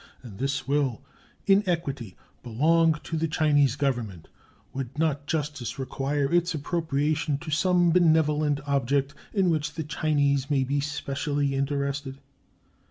As 0.23 0.33
this 0.37 0.67
will, 0.67 1.03
in 1.45 1.61
equity, 1.69 2.17
belong 2.41 2.99
to 3.03 3.15
the 3.17 3.27
Chinese 3.27 3.75
Government, 3.75 4.29
would 4.73 4.97
not 4.97 5.27
justice 5.27 5.77
require 5.77 6.33
its 6.33 6.55
appropriation 6.55 7.37
to 7.37 7.51
some 7.51 7.91
benevolent 7.91 8.61
object 8.65 9.13
in 9.31 9.51
which 9.51 9.75
the 9.75 9.83
Chinese 9.83 10.49
may 10.49 10.63
be 10.63 10.79
specially 10.79 11.53
interested? 11.53 12.17